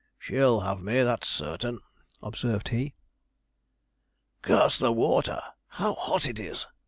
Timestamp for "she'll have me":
0.17-1.03